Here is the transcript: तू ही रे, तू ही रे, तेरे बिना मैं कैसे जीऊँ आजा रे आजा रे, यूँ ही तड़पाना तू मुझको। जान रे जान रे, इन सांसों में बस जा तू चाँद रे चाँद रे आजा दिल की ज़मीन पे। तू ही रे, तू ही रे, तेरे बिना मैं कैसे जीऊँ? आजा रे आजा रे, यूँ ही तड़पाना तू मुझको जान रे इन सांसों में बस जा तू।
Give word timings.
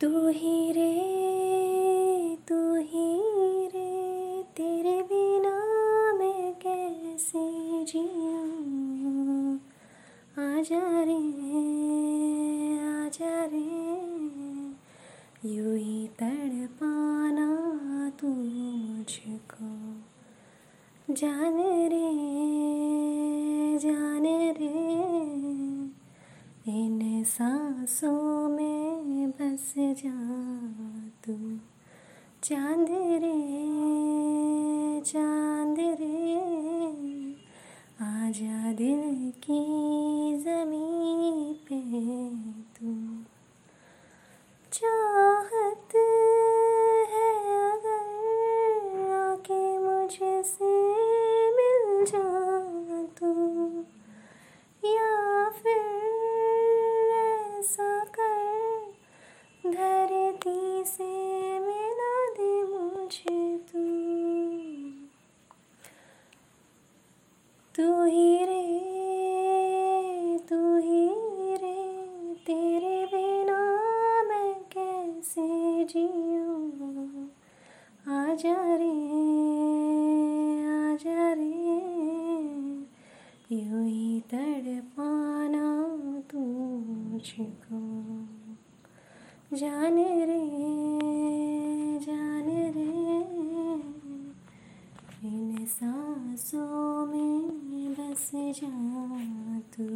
तू 0.00 0.08
ही 0.28 0.72
रे, 0.72 0.94
तू 2.48 2.56
ही 2.88 3.06
रे, 3.66 4.42
तेरे 4.56 4.96
बिना 5.02 5.54
मैं 6.18 6.52
कैसे 6.54 7.44
जीऊँ 7.84 9.54
आजा 10.38 10.82
रे 11.02 11.16
आजा 12.88 13.34
रे, 13.44 13.64
यूँ 15.54 15.76
ही 15.76 16.06
तड़पाना 16.20 17.48
तू 18.20 18.28
मुझको। 18.28 19.70
जान 21.14 21.58
रे 21.92 22.08
जान 23.78 24.26
रे, 24.58 24.74
इन 26.78 27.24
सांसों 27.24 28.35
में 29.56 29.62
बस 29.62 29.74
जा 29.78 30.10
तू 31.24 31.58
चाँद 32.42 32.86
रे 32.90 33.34
चाँद 35.00 35.76
रे 35.80 36.36
आजा 38.04 38.72
दिल 38.72 39.32
की 39.44 39.62
ज़मीन 40.36 41.54
पे। 41.68 42.55
तू 67.76 68.04
ही 68.04 68.44
रे, 68.44 68.62
तू 70.48 70.76
ही 70.76 71.08
रे, 71.56 71.74
तेरे 72.46 73.04
बिना 73.04 73.58
मैं 74.28 74.54
कैसे 74.54 75.84
जीऊँ? 75.84 77.28
आजा 78.08 78.56
रे 78.76 78.92
आजा 80.76 81.32
रे, 81.32 81.52
यूँ 83.52 83.84
ही 83.86 84.20
तड़पाना 84.20 85.66
तू 86.30 86.38
मुझको 86.38 87.80
जान 89.56 89.98
रे 89.98 90.75
इन 95.24 95.66
सांसों 95.66 97.06
में 97.06 97.92
बस 97.92 98.30
जा 98.34 99.60
तू। 99.60 99.86